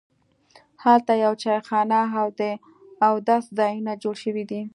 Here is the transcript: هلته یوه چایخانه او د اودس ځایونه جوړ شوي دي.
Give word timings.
هلته 0.83 1.13
یوه 1.23 1.37
چایخانه 1.43 1.99
او 2.19 2.27
د 2.39 2.41
اودس 3.07 3.45
ځایونه 3.57 3.91
جوړ 4.03 4.15
شوي 4.23 4.43
دي. 4.51 4.61